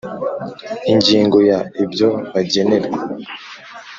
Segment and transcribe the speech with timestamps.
[0.91, 2.99] Ingingo ya ibyo bagenerwa